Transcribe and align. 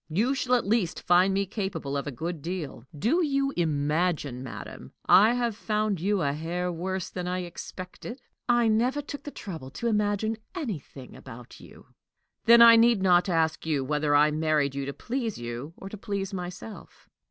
"You 0.09 0.33
shall 0.33 0.55
at 0.55 0.65
least 0.65 1.03
find 1.03 1.31
me 1.31 1.45
capable 1.45 1.95
of 1.95 2.07
a 2.07 2.11
good 2.11 2.41
deal. 2.41 2.87
Do 2.97 3.23
you 3.23 3.53
imagine, 3.55 4.41
madam, 4.41 4.93
I 5.05 5.33
have 5.35 5.55
found 5.55 6.01
you 6.01 6.23
a 6.23 6.33
hair 6.33 6.71
worse 6.71 7.11
than 7.11 7.27
I 7.27 7.43
expected?" 7.43 8.19
"I 8.49 8.67
never 8.67 9.03
took 9.03 9.21
the 9.25 9.29
trouble 9.29 9.69
to 9.69 9.85
imagine 9.85 10.37
anything 10.55 11.15
about 11.15 11.59
you." 11.59 11.85
"Then 12.45 12.63
I 12.63 12.77
need 12.77 13.03
not 13.03 13.29
ask 13.29 13.63
you 13.67 13.83
whether 13.83 14.15
I 14.15 14.31
married 14.31 14.73
you 14.73 14.87
to 14.87 14.91
please 14.93 15.37
you 15.37 15.75
or 15.77 15.87
to 15.87 15.97
please 15.99 16.33
myself?" 16.33 17.07